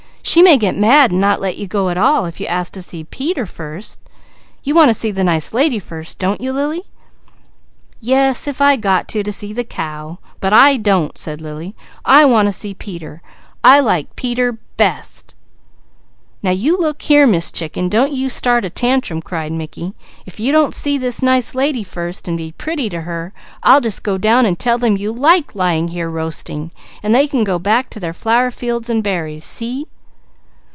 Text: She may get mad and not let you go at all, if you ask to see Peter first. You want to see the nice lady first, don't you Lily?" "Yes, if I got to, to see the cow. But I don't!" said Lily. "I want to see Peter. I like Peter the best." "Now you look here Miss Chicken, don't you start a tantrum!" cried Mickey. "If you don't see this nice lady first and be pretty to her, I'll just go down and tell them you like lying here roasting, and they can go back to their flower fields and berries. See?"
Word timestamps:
She 0.23 0.43
may 0.43 0.55
get 0.55 0.77
mad 0.77 1.11
and 1.11 1.19
not 1.19 1.41
let 1.41 1.57
you 1.57 1.67
go 1.67 1.89
at 1.89 1.97
all, 1.97 2.23
if 2.25 2.39
you 2.39 2.45
ask 2.47 2.71
to 2.73 2.81
see 2.81 3.03
Peter 3.03 3.45
first. 3.45 3.99
You 4.63 4.73
want 4.75 4.89
to 4.89 4.93
see 4.93 5.11
the 5.11 5.23
nice 5.25 5.51
lady 5.51 5.79
first, 5.79 6.19
don't 6.19 6.39
you 6.39 6.53
Lily?" 6.53 6.83
"Yes, 7.99 8.47
if 8.47 8.61
I 8.61 8.77
got 8.77 9.09
to, 9.09 9.23
to 9.23 9.33
see 9.33 9.51
the 9.51 9.63
cow. 9.65 10.19
But 10.39 10.53
I 10.53 10.77
don't!" 10.77 11.17
said 11.17 11.41
Lily. 11.41 11.75
"I 12.05 12.23
want 12.25 12.47
to 12.47 12.53
see 12.53 12.73
Peter. 12.75 13.21
I 13.63 13.79
like 13.81 14.15
Peter 14.15 14.53
the 14.53 14.57
best." 14.77 15.35
"Now 16.43 16.51
you 16.51 16.77
look 16.77 17.01
here 17.01 17.27
Miss 17.27 17.51
Chicken, 17.51 17.89
don't 17.89 18.13
you 18.13 18.29
start 18.29 18.63
a 18.63 18.69
tantrum!" 18.69 19.21
cried 19.23 19.51
Mickey. 19.51 19.95
"If 20.25 20.39
you 20.39 20.53
don't 20.53 20.75
see 20.75 20.97
this 20.97 21.21
nice 21.23 21.55
lady 21.55 21.83
first 21.83 22.27
and 22.29 22.37
be 22.37 22.53
pretty 22.53 22.87
to 22.89 23.01
her, 23.01 23.33
I'll 23.63 23.81
just 23.81 24.01
go 24.03 24.17
down 24.17 24.45
and 24.45 24.57
tell 24.57 24.77
them 24.77 24.95
you 24.95 25.11
like 25.11 25.55
lying 25.55 25.89
here 25.89 26.09
roasting, 26.09 26.71
and 27.03 27.13
they 27.13 27.27
can 27.27 27.43
go 27.43 27.59
back 27.59 27.89
to 27.89 27.99
their 27.99 28.13
flower 28.13 28.49
fields 28.51 28.89
and 28.89 29.03
berries. 29.03 29.43
See?" 29.43 29.87